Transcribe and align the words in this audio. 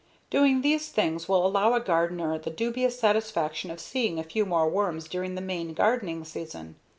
Doing 0.31 0.61
these 0.63 0.89
things 0.89 1.29
will 1.29 1.45
allow 1.45 1.75
a 1.75 1.79
gardener 1.79 2.39
the 2.39 2.49
dubious 2.49 2.97
satisfaction 2.99 3.69
of 3.69 3.79
seeing 3.79 4.17
a 4.17 4.23
few 4.23 4.47
more 4.47 4.67
worms 4.67 5.07
during 5.07 5.35
the 5.35 5.41
main 5.41 5.75
gardening 5.75 6.25
season. 6.25 6.75